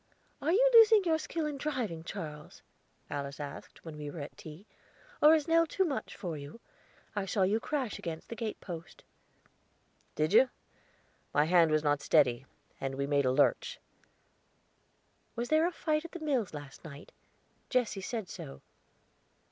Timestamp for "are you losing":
0.41-1.03